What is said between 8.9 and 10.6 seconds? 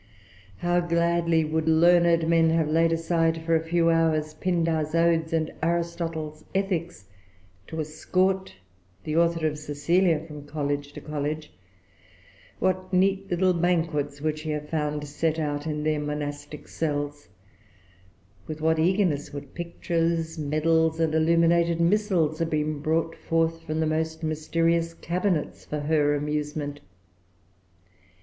the author of Cecilia from